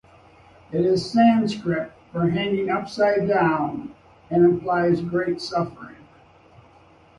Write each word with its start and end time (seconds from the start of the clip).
It 0.71 0.83
is 0.83 1.11
Sanskrit 1.11 1.91
for 2.11 2.27
"hanging 2.29 2.71
upside 2.71 3.27
down" 3.27 3.93
and 4.31 4.43
implies 4.43 4.99
great 4.99 5.39
suffering. 5.39 6.07